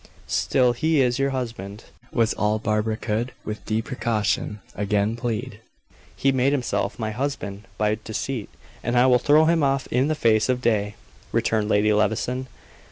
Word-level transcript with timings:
"Still 0.25 0.73
he 0.73 0.99
is 0.99 1.19
your 1.19 1.29
husband," 1.29 1.83
was 2.11 2.33
all 2.33 2.57
Barbara 2.57 2.97
could, 2.97 3.33
with 3.45 3.63
deprecation, 3.67 4.59
again 4.73 5.15
plead. 5.15 5.59
"He 6.15 6.31
made 6.31 6.53
himself 6.53 6.97
my 6.97 7.11
husband 7.11 7.65
by 7.77 7.99
deceit, 8.03 8.49
and 8.83 8.97
I 8.97 9.05
will 9.05 9.19
throw 9.19 9.45
him 9.45 9.61
off 9.61 9.85
in 9.91 10.07
the 10.07 10.15
face 10.15 10.49
of 10.49 10.59
day," 10.59 10.95
returned 11.31 11.69
Lady 11.69 11.93
Levison. 11.93 12.47